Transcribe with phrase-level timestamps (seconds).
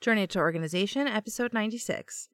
[0.00, 2.30] Journey to Organization, episode 96.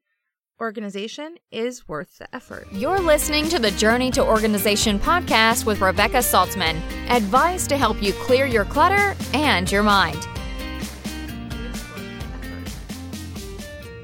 [0.60, 2.68] Organization is worth the effort.
[2.70, 6.76] You're listening to the Journey to Organization podcast with Rebecca Saltzman.
[7.10, 10.28] Advice to help you clear your clutter and your mind.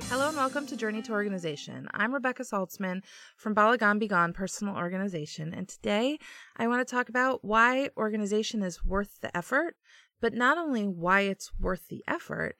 [0.09, 1.87] Hello and welcome to Journey to Organization.
[1.95, 3.05] I'm Rebecca Saltzman
[3.37, 6.19] from Balagan Begone Personal Organization, and today
[6.57, 9.77] I want to talk about why organization is worth the effort,
[10.21, 12.57] but not only why it's worth the effort,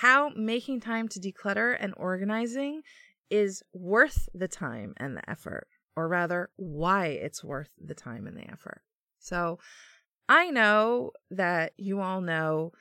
[0.00, 2.82] how making time to declutter and organizing
[3.30, 8.36] is worth the time and the effort, or rather, why it's worth the time and
[8.36, 8.82] the effort.
[9.18, 9.58] So,
[10.28, 12.72] I know that you all know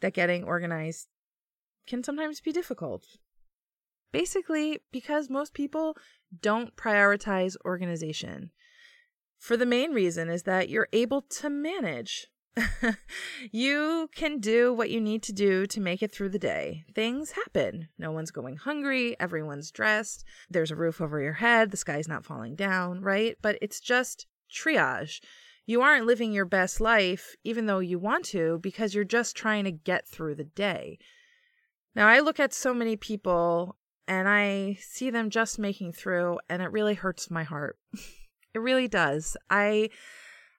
[0.00, 1.06] that getting organized
[1.86, 3.06] can sometimes be difficult.
[4.12, 5.96] Basically, because most people
[6.40, 8.50] don't prioritize organization.
[9.38, 12.26] For the main reason is that you're able to manage
[13.52, 16.84] you can do what you need to do to make it through the day.
[16.94, 17.88] Things happen.
[17.98, 19.16] No one's going hungry.
[19.20, 20.24] Everyone's dressed.
[20.48, 21.70] There's a roof over your head.
[21.70, 23.36] The sky's not falling down, right?
[23.42, 25.20] But it's just triage.
[25.66, 29.64] You aren't living your best life, even though you want to, because you're just trying
[29.64, 30.98] to get through the day.
[31.94, 36.62] Now, I look at so many people and I see them just making through, and
[36.62, 37.76] it really hurts my heart.
[38.54, 39.36] it really does.
[39.50, 39.90] I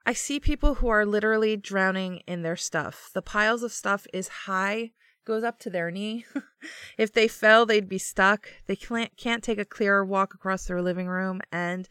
[0.08, 3.10] I see people who are literally drowning in their stuff.
[3.14, 4.92] The piles of stuff is high,
[5.26, 6.24] goes up to their knee.
[6.98, 8.48] if they fell, they'd be stuck.
[8.68, 11.42] They can't can't take a clear walk across their living room.
[11.52, 11.90] And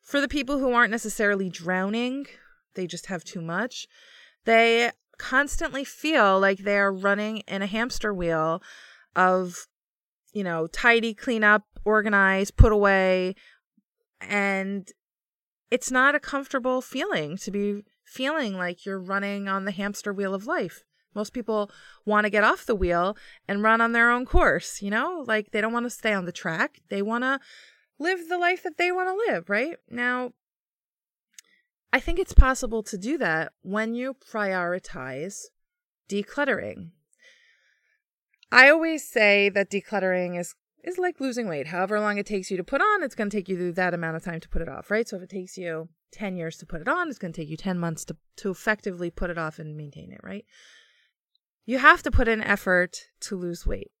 [0.00, 2.26] for the people who aren't necessarily drowning,
[2.74, 3.86] they just have too much.
[4.44, 8.60] They constantly feel like they are running in a hamster wheel
[9.14, 9.68] of,
[10.32, 13.36] you know, tidy, clean up, organize, put away,
[14.20, 14.90] and
[15.72, 20.34] it's not a comfortable feeling to be feeling like you're running on the hamster wheel
[20.34, 20.84] of life.
[21.14, 21.70] Most people
[22.04, 23.16] want to get off the wheel
[23.48, 25.24] and run on their own course, you know?
[25.26, 26.82] Like they don't want to stay on the track.
[26.90, 27.40] They want to
[27.98, 29.76] live the life that they want to live, right?
[29.88, 30.32] Now,
[31.90, 35.44] I think it's possible to do that when you prioritize
[36.06, 36.90] decluttering.
[38.50, 41.68] I always say that decluttering is is like losing weight.
[41.68, 44.16] However long it takes you to put on, it's going to take you that amount
[44.16, 45.08] of time to put it off, right?
[45.08, 47.48] So if it takes you 10 years to put it on, it's going to take
[47.48, 50.44] you 10 months to, to effectively put it off and maintain it, right?
[51.64, 53.92] You have to put in effort to lose weight.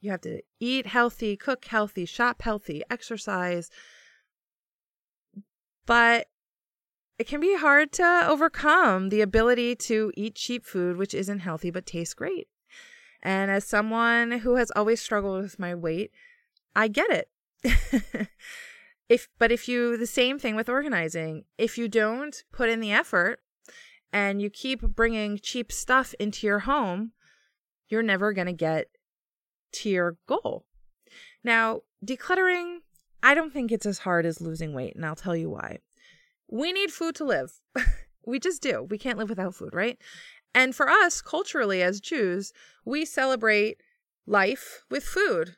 [0.00, 3.70] You have to eat healthy, cook healthy, shop healthy, exercise.
[5.84, 6.28] But
[7.18, 11.70] it can be hard to overcome the ability to eat cheap food, which isn't healthy
[11.70, 12.48] but tastes great.
[13.22, 16.10] And as someone who has always struggled with my weight,
[16.74, 17.28] I get it.
[19.08, 22.92] if but if you the same thing with organizing, if you don't put in the
[22.92, 23.40] effort
[24.12, 27.12] and you keep bringing cheap stuff into your home,
[27.88, 28.86] you're never going to get
[29.72, 30.64] to your goal.
[31.44, 32.78] Now, decluttering,
[33.22, 35.78] I don't think it's as hard as losing weight, and I'll tell you why.
[36.48, 37.52] We need food to live.
[38.26, 38.82] we just do.
[38.82, 39.98] We can't live without food, right?
[40.54, 42.52] And for us, culturally as Jews,
[42.84, 43.80] we celebrate
[44.26, 45.56] life with food.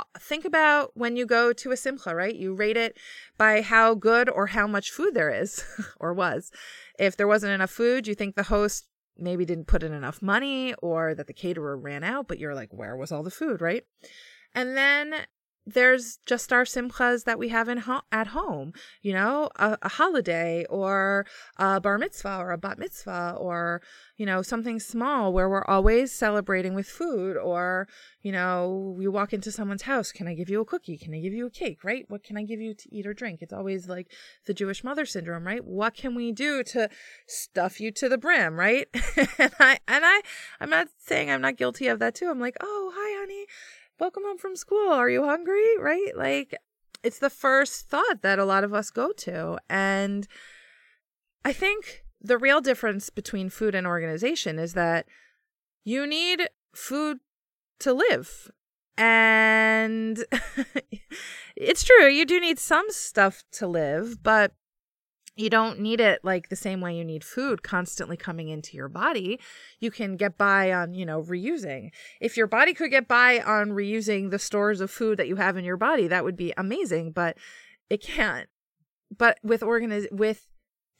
[0.00, 2.34] Uh, think about when you go to a simcha, right?
[2.34, 2.96] You rate it
[3.36, 5.62] by how good or how much food there is
[6.00, 6.50] or was.
[6.98, 8.86] If there wasn't enough food, you think the host
[9.18, 12.72] maybe didn't put in enough money or that the caterer ran out, but you're like,
[12.72, 13.84] where was all the food, right?
[14.54, 15.14] And then
[15.66, 18.72] there's just our simchas that we have in ho- at home,
[19.02, 21.26] you know, a, a, holiday or
[21.58, 23.82] a bar mitzvah or a bat mitzvah or,
[24.16, 27.88] you know, something small where we're always celebrating with food or,
[28.22, 30.12] you know, we walk into someone's house.
[30.12, 30.96] Can I give you a cookie?
[30.96, 31.84] Can I give you a cake?
[31.84, 32.04] Right?
[32.08, 33.42] What can I give you to eat or drink?
[33.42, 34.10] It's always like
[34.46, 35.64] the Jewish mother syndrome, right?
[35.64, 36.88] What can we do to
[37.26, 38.88] stuff you to the brim, right?
[39.38, 40.22] and I, and I,
[40.58, 42.30] I'm not saying I'm not guilty of that too.
[42.30, 43.46] I'm like, oh, hi, honey
[44.00, 44.90] welcome home from school.
[44.90, 45.78] Are you hungry?
[45.78, 46.16] Right?
[46.16, 46.56] Like,
[47.02, 49.58] it's the first thought that a lot of us go to.
[49.68, 50.26] And
[51.44, 55.06] I think the real difference between food and organization is that
[55.84, 57.18] you need food
[57.80, 58.50] to live.
[58.96, 60.24] And
[61.56, 64.52] it's true, you do need some stuff to live, but
[65.40, 68.88] you don't need it like the same way you need food constantly coming into your
[68.88, 69.40] body.
[69.78, 71.90] You can get by on, you know, reusing.
[72.20, 75.56] If your body could get by on reusing the stores of food that you have
[75.56, 77.38] in your body, that would be amazing, but
[77.88, 78.48] it can't.
[79.16, 80.46] But with organiz with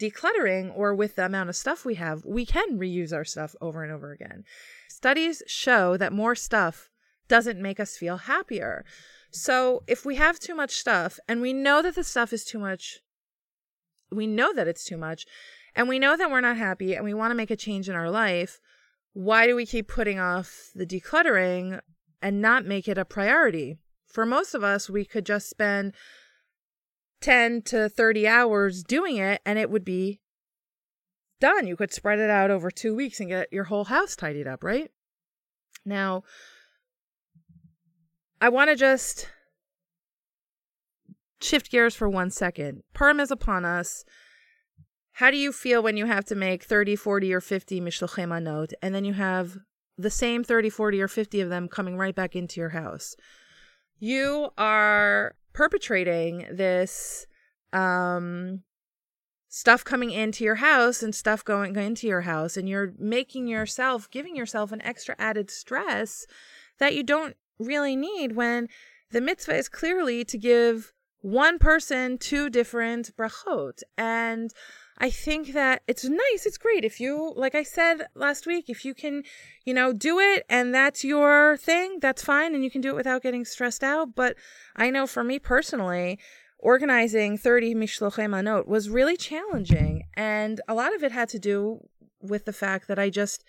[0.01, 3.85] decluttering or with the amount of stuff we have, we can reuse our stuff over
[3.85, 4.45] and over again.
[4.89, 6.89] Studies show that more stuff
[7.29, 8.85] doesn't make us feel happier.
[9.31, 12.59] So if we have too much stuff and we know that the stuff is too
[12.59, 13.01] much
[14.13, 15.27] we know that it's too much
[15.75, 17.95] and we know that we're not happy and we want to make a change in
[17.95, 18.61] our life,
[19.13, 21.81] why do we keep putting off the decluttering
[22.23, 23.79] and not make it a priority.
[24.07, 25.95] For most of us, we could just spend
[27.21, 30.21] 10 to 30 hours doing it and it would be
[31.41, 31.67] done.
[31.67, 34.65] You could spread it out over two weeks and get your whole house tidied up,
[34.65, 34.91] right?
[35.85, 36.25] Now,
[38.41, 39.29] I want to just
[41.41, 42.83] shift gears for one second.
[42.93, 44.05] Purim is upon us.
[45.13, 48.73] How do you feel when you have to make 30, 40, or 50 mishlochei manot,
[48.83, 49.59] and then you have
[49.99, 53.17] the same 30, 40, or 50 of them coming right back into your house?
[53.99, 57.27] You are perpetrating this
[57.73, 58.63] um,
[59.49, 64.11] stuff coming into your house and stuff going into your house, and you're making yourself,
[64.11, 66.27] giving yourself an extra added stress
[66.79, 68.69] that you don't really need when
[69.11, 73.83] the mitzvah is clearly to give one person two different brachot.
[73.97, 74.53] And
[74.99, 76.45] I think that it's nice.
[76.45, 76.85] It's great.
[76.85, 79.23] If you, like I said last week, if you can,
[79.65, 82.55] you know, do it and that's your thing, that's fine.
[82.55, 84.15] And you can do it without getting stressed out.
[84.15, 84.37] But
[84.77, 86.19] I know for me personally,
[86.59, 90.05] organizing 30 mishlochei manot was really challenging.
[90.15, 91.89] And a lot of it had to do
[92.21, 93.43] with the fact that I just,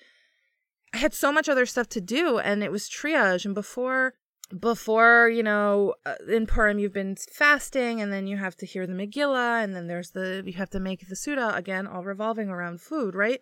[0.93, 3.43] I had so much other stuff to do and it was triage.
[3.43, 4.13] And before
[4.59, 8.85] before you know uh, in Purim you've been fasting and then you have to hear
[8.85, 12.49] the Megillah and then there's the you have to make the Suda again all revolving
[12.49, 13.41] around food right?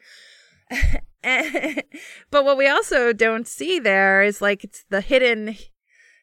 [2.32, 5.58] But what we also don't see there is like it's the hidden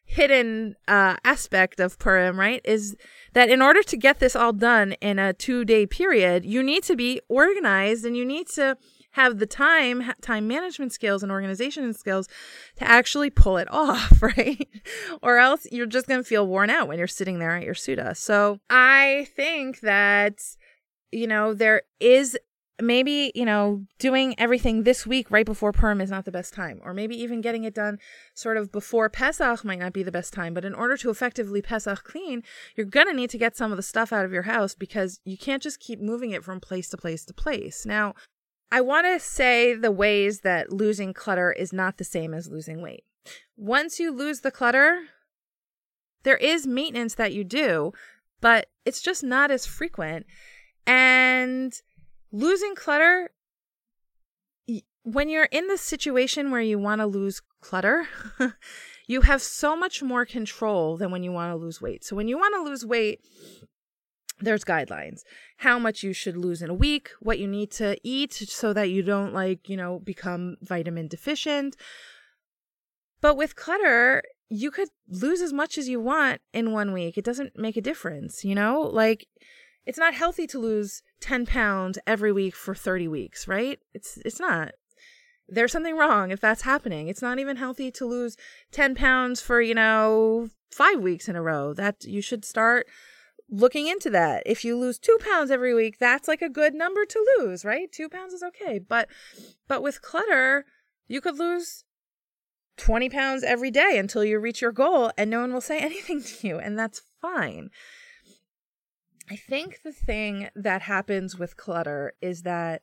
[0.05, 2.61] hidden uh, aspect of Purim right?
[2.63, 2.95] Is
[3.33, 6.83] that in order to get this all done in a two day period you need
[6.83, 8.77] to be organized and you need to
[9.17, 12.27] have the time time management skills and organization skills
[12.75, 14.67] to actually pull it off right?
[15.23, 17.75] Or else you're just going to feel worn out when you're sitting there at your
[17.75, 18.13] suda.
[18.15, 20.39] So i think that
[21.11, 22.37] you know there is
[22.79, 26.79] maybe you know doing everything this week right before Purim is not the best time.
[26.83, 27.97] Or maybe even getting it done
[28.35, 30.53] sort of before pesach might not be the best time.
[30.53, 32.43] But in order to effectively pesach clean
[32.75, 35.19] you're going to need to get some of the stuff out of your house because
[35.25, 37.83] you can't just keep moving it from place to place to place.
[37.83, 38.13] Now
[38.71, 42.81] I want to say the ways that losing clutter is not the same as losing
[42.81, 43.03] weight.
[43.55, 45.03] Once you lose the clutter,
[46.23, 47.93] there is maintenance that you do,
[48.41, 50.25] but it's just not as frequent.
[50.85, 51.73] And
[52.31, 53.31] losing clutter,
[55.03, 58.07] when you're in the situation where you want to lose clutter,
[59.07, 62.03] you have so much more control than when you want to lose weight.
[62.03, 63.21] So when you want to lose weight,
[64.39, 65.21] there's guidelines.
[65.57, 68.89] How much you should lose in a week what you need to eat so that
[68.89, 71.75] you don't like you know become vitamin deficient.
[73.21, 77.17] But with clutter you could lose as much as you want in one week.
[77.17, 78.81] It doesn't make a difference you know?
[78.81, 79.27] Like
[79.85, 83.79] it's not healthy to lose 10 pounds every week for 30 weeks right?
[83.93, 84.73] It's it's not.
[85.49, 87.07] There's something wrong if that's happening.
[87.07, 88.35] It's not even healthy to lose
[88.71, 91.73] 10 pounds for you know 5 weeks in a row.
[91.73, 92.85] That you should start
[93.49, 94.43] looking into that.
[94.45, 97.91] If you lose two pounds every week, that's like a good number to lose, right?
[97.91, 98.79] Two pounds is okay.
[98.79, 99.07] But
[99.67, 100.65] but with clutter,
[101.07, 101.83] you could lose
[102.77, 106.21] 20 pounds every day until you reach your goal and no one will say anything
[106.21, 107.69] to you, and that's fine.
[109.29, 112.81] I think the thing that happens with clutter is that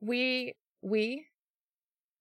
[0.00, 1.26] we we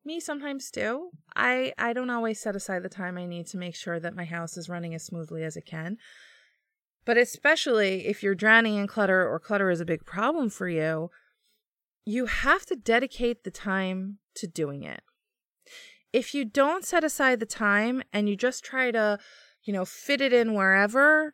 [0.05, 1.09] me sometimes too.
[1.35, 4.23] I I don't always set aside the time I need to make sure that my
[4.23, 5.97] house is running as smoothly as it can.
[7.05, 11.11] But especially if you're drowning in clutter or clutter is a big problem for you,
[12.03, 15.01] you have to dedicate the time to doing it.
[16.11, 19.19] If you don't set aside the time and you just try to,
[19.63, 21.33] you know, fit it in wherever,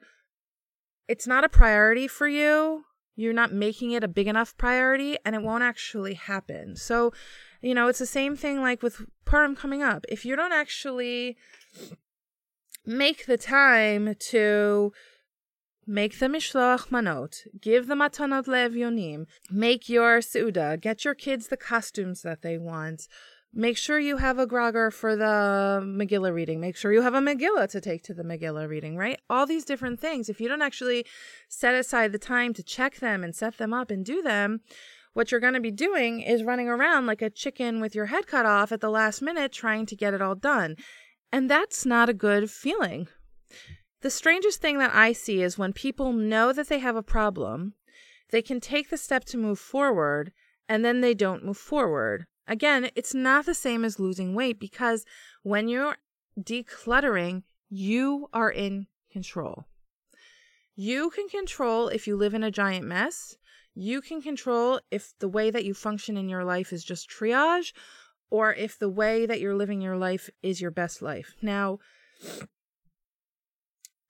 [1.07, 2.83] it's not a priority for you.
[3.15, 6.75] You're not making it a big enough priority and it won't actually happen.
[6.75, 7.11] So,
[7.61, 10.05] you know, it's the same thing like with Purim coming up.
[10.09, 11.37] If you don't actually
[12.85, 14.93] make the time to
[15.87, 17.47] Make the mishloach manot.
[17.59, 19.25] Give the matanot le'evyonim.
[19.49, 20.79] Make your seuda.
[20.79, 23.07] Get your kids the costumes that they want.
[23.53, 26.61] Make sure you have a grogger for the Megillah reading.
[26.61, 29.19] Make sure you have a Megillah to take to the Megillah reading, right?
[29.29, 30.29] All these different things.
[30.29, 31.05] If you don't actually
[31.49, 34.61] set aside the time to check them and set them up and do them,
[35.13, 38.25] what you're going to be doing is running around like a chicken with your head
[38.25, 40.77] cut off at the last minute trying to get it all done.
[41.33, 43.09] And that's not a good feeling.
[44.01, 47.75] The strangest thing that I see is when people know that they have a problem,
[48.31, 50.31] they can take the step to move forward,
[50.67, 52.25] and then they don't move forward.
[52.47, 55.05] Again, it's not the same as losing weight because
[55.43, 55.97] when you're
[56.39, 59.65] decluttering, you are in control.
[60.75, 63.37] You can control if you live in a giant mess.
[63.75, 67.73] You can control if the way that you function in your life is just triage,
[68.29, 71.35] or if the way that you're living your life is your best life.
[71.41, 71.79] Now,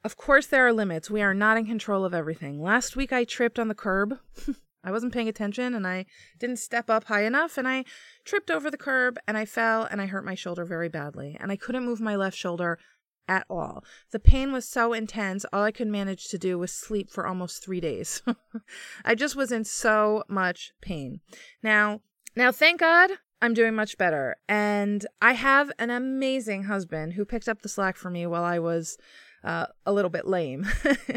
[0.04, 1.10] of course, there are limits.
[1.10, 2.62] We are not in control of everything.
[2.62, 4.18] Last week, I tripped on the curb.
[4.84, 6.08] I wasn't paying attention and I
[6.40, 7.86] didn't step up high enough and I
[8.26, 11.38] tripped over the curb and I fell and I hurt my shoulder very badly.
[11.40, 12.80] And I couldn't move my left shoulder
[13.28, 13.84] at all.
[14.12, 17.64] The pain was so intense, all I could manage to do was sleep for almost
[17.64, 18.24] three days.
[19.06, 21.22] I just was in so much pain.
[21.62, 22.02] Now,
[22.36, 24.38] now, thank God I'm doing much better.
[24.48, 28.60] And I have an amazing husband who picked up the slack for me while I
[28.60, 28.98] was
[29.44, 30.68] uh, a little bit lame.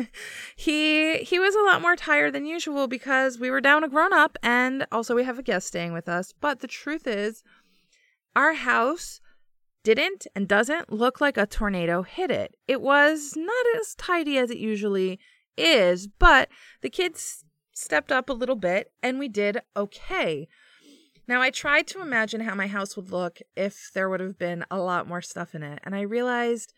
[0.56, 4.12] he he was a lot more tired than usual because we were down a grown
[4.12, 6.32] up and also we have a guest staying with us.
[6.40, 7.42] But the truth is,
[8.34, 9.20] our house
[9.82, 12.56] didn't and doesn't look like a tornado hit it.
[12.66, 15.20] It was not as tidy as it usually
[15.56, 16.48] is, but
[16.80, 20.48] the kids stepped up a little bit and we did okay.
[21.26, 24.64] Now, I tried to imagine how my house would look if there would have been
[24.70, 26.74] a lot more stuff in it, and I realized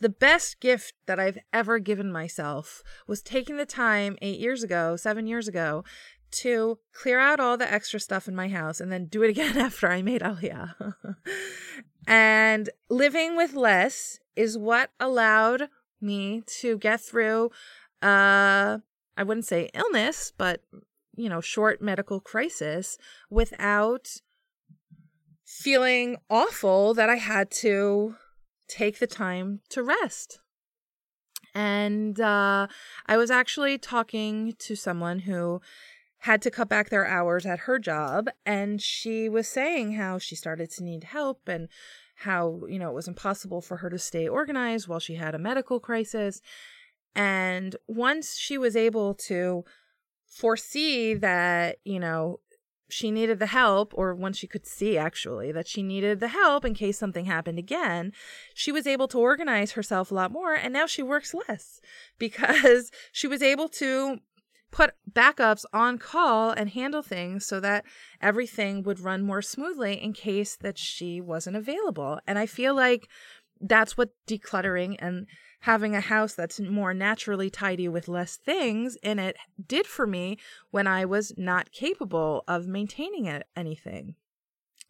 [0.00, 4.96] the best gift that I've ever given myself was taking the time eight years ago,
[4.96, 5.84] seven years ago,
[6.30, 9.58] to clear out all the extra stuff in my house and then do it again
[9.58, 10.94] after I made Aliyah.
[12.06, 15.68] and living with less is what allowed
[16.00, 17.50] me to get through
[18.00, 18.78] uh
[19.16, 20.62] I wouldn't say illness, but
[21.14, 22.96] you know, short medical crisis
[23.28, 24.08] without
[25.44, 28.14] feeling awful that I had to
[28.70, 30.38] take the time to rest.
[31.54, 32.68] And uh,
[33.06, 35.60] I was actually talking to someone who
[36.18, 40.36] had to cut back their hours at her job, and she was saying how she
[40.36, 41.68] started to need help and
[42.16, 45.38] how, you know, it was impossible for her to stay organized while she had a
[45.38, 46.40] medical crisis.
[47.14, 49.64] And once she was able to
[50.26, 52.40] foresee that, you know,
[52.90, 56.64] she needed the help, or when she could see actually that she needed the help
[56.64, 58.12] in case something happened again,
[58.54, 60.54] she was able to organize herself a lot more.
[60.54, 61.80] And now she works less
[62.18, 64.18] because she was able to
[64.70, 67.84] put backups on call and handle things so that
[68.20, 72.20] everything would run more smoothly in case that she wasn't available.
[72.26, 73.08] And I feel like
[73.60, 75.26] that's what decluttering and
[75.60, 79.36] having a house that's more naturally tidy with less things in it
[79.66, 80.38] did for me
[80.70, 84.14] when I was not capable of maintaining it, anything.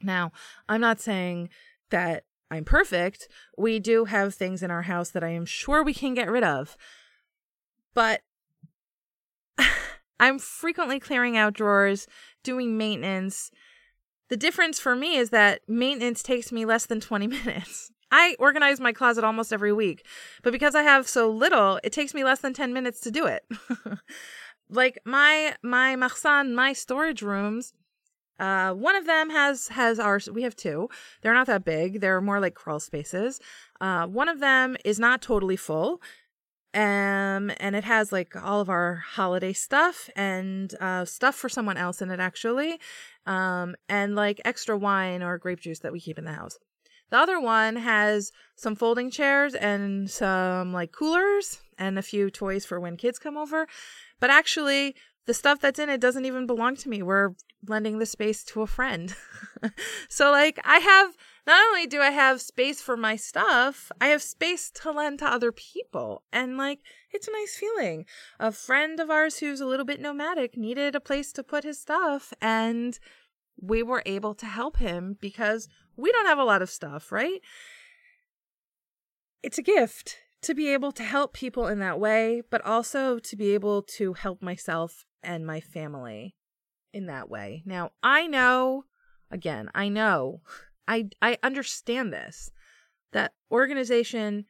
[0.01, 0.33] Now,
[0.69, 1.49] I'm not saying
[1.91, 3.29] that I'm perfect.
[3.59, 6.45] We do have things in our house that I am sure we can get rid
[6.45, 6.77] of.
[7.93, 8.23] But
[10.21, 12.07] I'm frequently clearing out drawers,
[12.45, 13.51] doing maintenance.
[14.29, 17.91] The difference for me is that maintenance takes me less than 20 minutes.
[18.11, 20.05] I organize my closet almost every week,
[20.43, 23.27] but because I have so little, it takes me less than 10 minutes to do
[23.27, 23.45] it.
[24.71, 27.73] like my my mahsan, my storage rooms,
[28.41, 30.89] uh, one of them has has our we have two.
[31.21, 32.01] They're not that big.
[32.01, 33.39] They're more like crawl spaces.
[33.81, 36.01] Uh, one of them is not totally full.
[36.73, 41.77] Um, and it has like all of our holiday stuff and uh, stuff for someone
[41.77, 42.81] else in it actually.
[43.27, 46.59] Um, and like extra wine or grape juice that we keep in the house.
[47.11, 52.65] The other one has some folding chairs and some like coolers and a few toys
[52.65, 53.67] for when kids come over.
[54.21, 54.95] But actually,
[55.27, 57.03] the stuff that's in it doesn't even belong to me.
[57.03, 57.35] We're
[57.67, 59.15] lending the space to a friend.
[60.09, 64.23] so, like, I have not only do I have space for my stuff, I have
[64.23, 66.23] space to lend to other people.
[66.33, 66.81] And, like,
[67.13, 68.07] it's a nice feeling.
[68.39, 71.79] A friend of ours who's a little bit nomadic needed a place to put his
[71.79, 72.99] stuff, and
[73.61, 75.69] we were able to help him because
[76.01, 77.41] we don't have a lot of stuff, right?
[79.43, 83.37] It's a gift to be able to help people in that way, but also to
[83.37, 86.35] be able to help myself and my family
[86.93, 87.63] in that way.
[87.67, 88.85] Now, I know,
[89.31, 90.41] again, I know,
[90.89, 92.51] I I understand this
[93.13, 94.47] that organization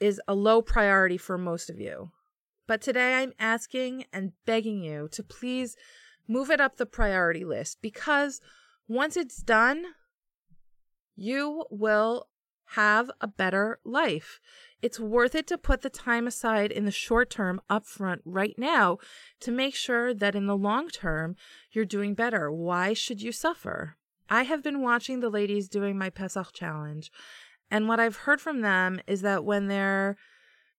[0.00, 2.10] is a low priority for most of you.
[2.66, 5.76] But today I'm asking and begging you to please
[6.28, 8.40] move it up the priority list because
[8.88, 9.84] once it's done,
[11.16, 12.28] you will
[12.74, 14.40] have a better life.
[14.80, 18.98] It's worth it to put the time aside in the short term upfront right now
[19.40, 21.36] to make sure that in the long term
[21.70, 22.50] you're doing better.
[22.50, 23.96] Why should you suffer?
[24.30, 27.10] I have been watching the ladies doing my Pesach challenge,
[27.70, 30.16] and what I've heard from them is that when they're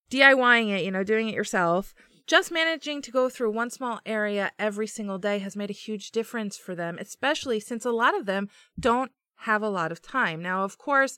[0.10, 1.94] DIYing it, you know, doing it yourself,
[2.25, 6.12] just managing to go through one small area every single day has made a huge
[6.12, 8.50] difference for them, especially since a lot of them
[8.80, 9.12] don't
[9.44, 10.42] have a lot of time.
[10.42, 11.18] Now, of course,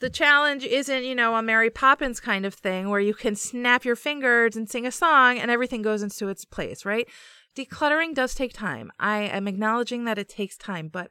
[0.00, 3.84] the challenge isn't, you know, a Mary Poppins kind of thing where you can snap
[3.84, 7.06] your fingers and sing a song and everything goes into its place, right?
[7.56, 8.90] Decluttering does take time.
[8.98, 11.10] I am acknowledging that it takes time, but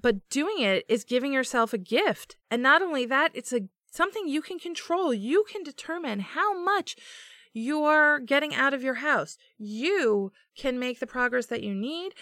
[0.00, 2.36] but doing it is giving yourself a gift.
[2.50, 5.14] And not only that, it's a something you can control.
[5.14, 6.96] You can determine how much
[7.52, 9.36] you're getting out of your house.
[9.58, 12.14] You can make the progress that you need.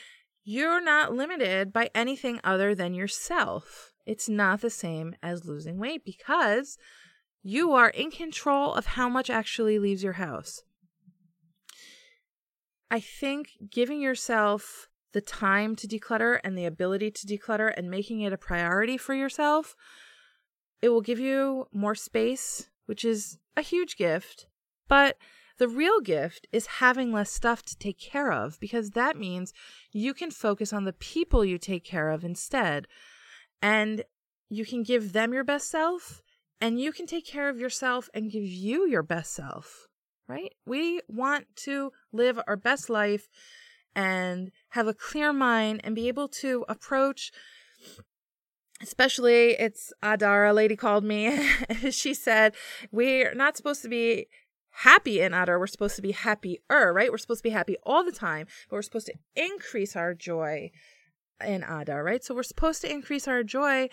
[0.45, 3.93] You're not limited by anything other than yourself.
[4.07, 6.79] It's not the same as losing weight because
[7.43, 10.63] you are in control of how much actually leaves your house.
[12.91, 18.21] I think giving yourself the time to declutter and the ability to declutter and making
[18.23, 19.77] it a priority for yourself,
[20.83, 24.47] it will give you more space, which is a huge gift.
[24.89, 25.17] But
[25.61, 29.53] the real gift is having less stuff to take care of because that means
[29.93, 32.87] you can focus on the people you take care of instead.
[33.61, 34.05] And
[34.49, 36.23] you can give them your best self
[36.63, 39.87] and you can take care of yourself and give you your best self,
[40.27, 40.55] right?
[40.65, 43.29] We want to live our best life
[43.95, 47.33] and have a clear mind and be able to approach
[48.83, 51.39] especially it's adara a lady called me.
[51.91, 52.55] she said,
[52.91, 54.27] We're not supposed to be
[54.71, 55.59] happy in Adar.
[55.59, 57.11] We're supposed to be happier, right?
[57.11, 60.71] We're supposed to be happy all the time, but we're supposed to increase our joy
[61.45, 62.25] in Adar, right?
[62.25, 63.89] So we're supposed to increase our joy.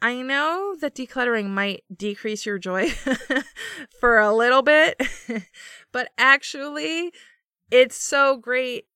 [0.00, 2.90] I know that decluttering might decrease your joy
[4.00, 5.00] for a little bit,
[5.92, 7.12] but actually,
[7.70, 8.86] it's so great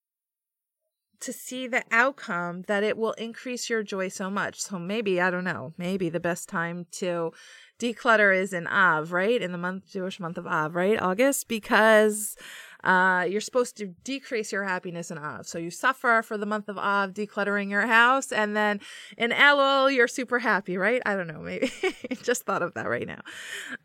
[1.23, 4.61] to see the outcome that it will increase your joy so much.
[4.61, 7.33] So maybe, I don't know, maybe the best time to
[7.79, 9.41] declutter is in Av, right?
[9.41, 11.00] In the month Jewish month of Av, right?
[11.00, 12.37] August because
[12.85, 15.47] uh, you're supposed to decrease your happiness in Av.
[15.47, 18.81] So you suffer for the month of Av decluttering your house, and then
[19.17, 21.02] in Elul you're super happy, right?
[21.07, 21.73] I don't know, maybe
[22.23, 23.23] just thought of that right now.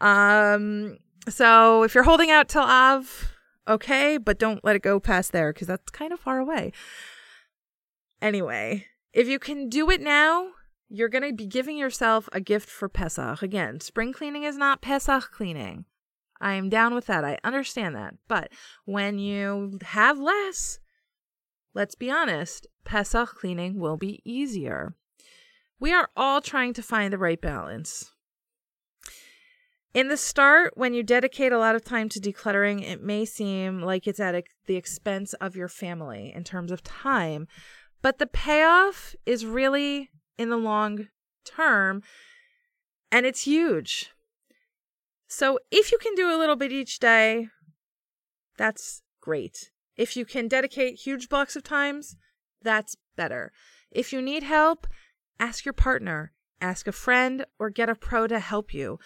[0.01, 0.97] Um,
[1.29, 3.31] so if you're holding out till Av,
[3.67, 6.71] okay, but don't let it go past there because that's kind of far away.
[8.21, 10.49] Anyway, if you can do it now,
[10.89, 13.41] you're going to be giving yourself a gift for Pesach.
[13.41, 15.85] Again, spring cleaning is not Pesach cleaning.
[16.39, 17.25] I am down with that.
[17.25, 18.15] I understand that.
[18.27, 18.51] But
[18.85, 20.79] when you have less,
[21.73, 24.95] let's be honest, Pesach cleaning will be easier.
[25.79, 28.11] We are all trying to find the right balance.
[29.93, 33.81] In the start, when you dedicate a lot of time to decluttering, it may seem
[33.81, 37.47] like it's at the expense of your family in terms of time.
[38.01, 41.07] But the payoff is really in the long
[41.43, 42.03] term
[43.11, 44.11] and it's huge.
[45.27, 47.49] So if you can do a little bit each day,
[48.57, 49.71] that's great.
[49.95, 52.15] If you can dedicate huge blocks of times,
[52.61, 53.51] that's better.
[53.91, 54.87] If you need help,
[55.39, 58.99] ask your partner, ask a friend, or get a pro to help you.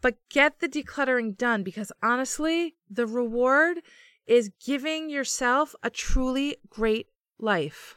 [0.00, 3.78] But get the decluttering done because honestly, the reward
[4.26, 7.96] is giving yourself a truly great life.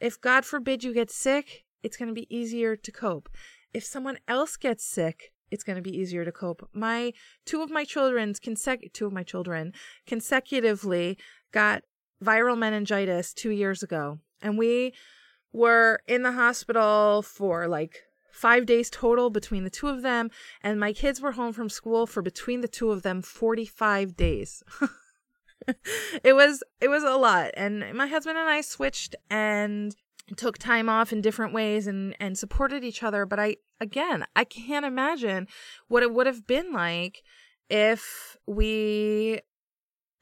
[0.00, 3.28] If God forbid you get sick, it's going to be easier to cope.
[3.72, 6.68] If someone else gets sick, it's going to be easier to cope.
[6.72, 7.12] My
[7.44, 9.72] two of my children's consec- two of my children
[10.06, 11.18] consecutively
[11.52, 11.82] got
[12.22, 14.92] viral meningitis 2 years ago and we
[15.52, 18.00] were in the hospital for like
[18.32, 20.30] 5 days total between the two of them
[20.62, 24.62] and my kids were home from school for between the two of them 45 days.
[26.24, 27.50] it was it was a lot.
[27.54, 29.94] And my husband and I switched and
[30.36, 33.26] took time off in different ways and and supported each other.
[33.26, 35.48] But I again I can't imagine
[35.88, 37.22] what it would have been like
[37.68, 39.40] if we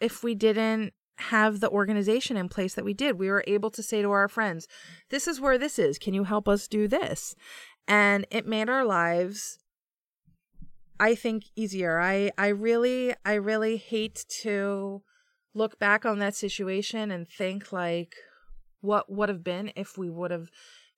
[0.01, 3.19] if we didn't have the organization in place that we did.
[3.19, 4.67] We were able to say to our friends
[5.11, 5.99] this is where this is.
[5.99, 7.35] Can you help us do this?
[7.89, 9.59] And it made our lives
[10.99, 12.01] I think easier.
[12.01, 15.03] I I really I really hate to
[15.57, 18.15] look back on that situation and think like
[18.81, 20.51] what would have been if we would have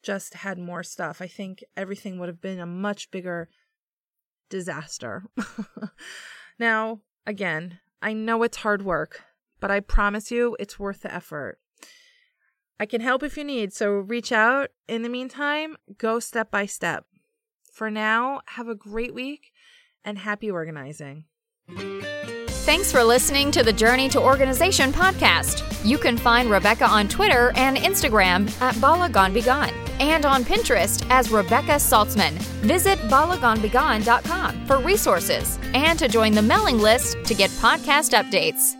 [0.03, 1.23] just had more stuff.
[1.23, 3.49] I think everything would have been a much bigger
[4.51, 5.25] disaster.
[6.59, 9.23] now, again, I know it's hard work,
[9.61, 11.59] but I promise you it's worth the effort.
[12.81, 14.71] I can help if you need, so reach out.
[14.89, 17.07] In the meantime, go step by step.
[17.73, 19.53] For now, have a great week
[20.05, 21.25] and happy organizing.
[22.69, 25.65] Thanks for listening to the Journey to Organization podcast.
[25.87, 31.77] You can find Rebecca on Twitter and Instagram at Balagan and on Pinterest as Rebecca
[31.77, 32.33] Saltzman.
[32.69, 38.78] Visit balaganbegone.com for resources and to join the mailing list to get podcast updates.